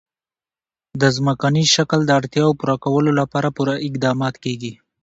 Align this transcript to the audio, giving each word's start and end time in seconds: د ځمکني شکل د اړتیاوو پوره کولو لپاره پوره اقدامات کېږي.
د 1.01 1.03
ځمکني 1.17 1.63
شکل 1.75 1.99
د 2.05 2.11
اړتیاوو 2.19 2.57
پوره 2.59 2.75
کولو 2.83 3.11
لپاره 3.19 3.47
پوره 3.57 3.73
اقدامات 3.87 4.35
کېږي. 4.43 4.73